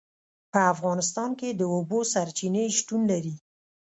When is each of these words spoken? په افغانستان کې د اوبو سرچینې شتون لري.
په 0.51 0.59
افغانستان 0.73 1.29
کې 1.39 1.49
د 1.51 1.61
اوبو 1.75 1.99
سرچینې 2.13 2.65
شتون 2.77 3.01
لري. 3.11 3.35